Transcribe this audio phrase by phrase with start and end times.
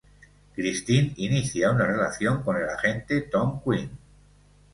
[0.55, 3.91] Christine inicia una relación con el agente Tom Quinn.